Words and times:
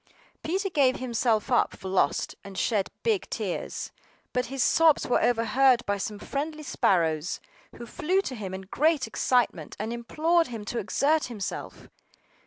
PETER 0.41 0.71
gave 0.71 0.95
himself 0.95 1.51
up 1.51 1.75
for 1.77 1.87
lost, 1.87 2.33
and 2.43 2.57
shed 2.57 2.89
big 3.03 3.29
tears; 3.29 3.91
but 4.33 4.47
his 4.47 4.63
sobs 4.63 5.05
were 5.05 5.21
overheard 5.21 5.85
by 5.85 5.99
some 5.99 6.17
friendly 6.17 6.63
sparrows, 6.63 7.39
who 7.75 7.85
flew 7.85 8.19
to 8.21 8.33
him 8.33 8.51
in 8.55 8.61
great 8.61 9.05
excitement, 9.05 9.75
and 9.79 9.93
implored 9.93 10.47
him 10.47 10.65
to 10.65 10.79
exert 10.79 11.25
himself. 11.25 11.87